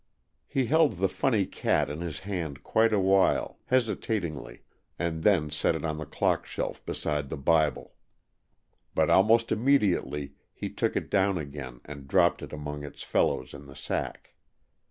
[0.47, 4.63] He held the funny cat in his hand quite a while, hesitatingly,
[4.97, 7.93] and then set it on the clock shelf beside the Bible,
[8.95, 13.67] but almost immediately he took it down again and dropped it among its fellows in
[13.67, 14.33] the sack.